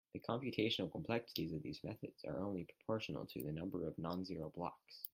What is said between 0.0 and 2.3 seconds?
The computational complexities of these methods